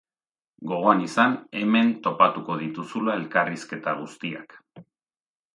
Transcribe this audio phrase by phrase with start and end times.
[0.71, 4.61] Gogoan izan, hemen topatuko dituzula elkarrizketa guztiak!